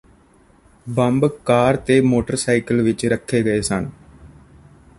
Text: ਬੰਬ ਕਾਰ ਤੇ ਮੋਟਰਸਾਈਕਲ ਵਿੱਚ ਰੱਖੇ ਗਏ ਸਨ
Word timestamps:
ਬੰਬ 0.87 1.27
ਕਾਰ 1.45 1.75
ਤੇ 1.75 1.99
ਮੋਟਰਸਾਈਕਲ 2.01 2.81
ਵਿੱਚ 2.81 3.05
ਰੱਖੇ 3.05 3.41
ਗਏ 3.43 3.61
ਸਨ 3.61 3.89